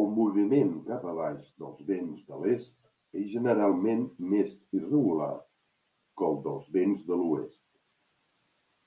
[0.00, 5.34] El moviment cap a baix dels vents de l'est és generalment més irregular
[6.22, 7.70] que el dels vents de l'oest.